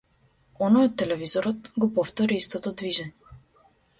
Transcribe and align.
Оној 0.67 0.85
од 0.87 0.95
телевизорот 1.01 1.69
го 1.83 1.91
повтори 1.99 2.41
истото 2.45 2.75
движење. 2.83 3.15